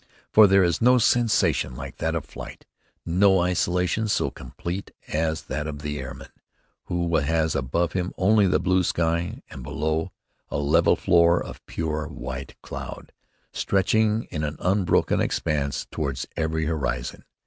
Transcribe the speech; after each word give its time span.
For 0.31 0.47
there 0.47 0.63
is 0.63 0.81
no 0.81 0.97
sensation 0.97 1.75
like 1.75 1.97
that 1.97 2.15
of 2.15 2.25
flight, 2.25 2.65
no 3.05 3.39
isolation 3.41 4.07
so 4.07 4.31
complete 4.31 4.89
as 5.09 5.43
that 5.43 5.67
of 5.67 5.83
the 5.83 5.99
airman 5.99 6.29
who 6.85 7.15
has 7.17 7.53
above 7.53 7.93
him 7.93 8.11
only 8.17 8.47
the 8.47 8.59
blue 8.59 8.81
sky, 8.81 9.43
and 9.51 9.61
below, 9.61 10.11
a 10.49 10.57
level 10.57 10.95
floor 10.95 11.39
of 11.39 11.63
pure 11.67 12.07
white 12.07 12.59
cloud, 12.63 13.11
stretching 13.51 14.23
in 14.31 14.43
an 14.43 14.55
unbroken 14.57 15.21
expanse 15.21 15.85
toward 15.91 16.19
every 16.35 16.65
horizon. 16.65 17.23